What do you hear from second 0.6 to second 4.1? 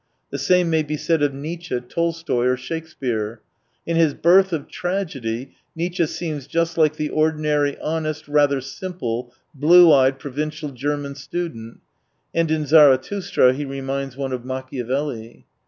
may be said of Nietzsche^ Tolstoy, or Shakespeare. In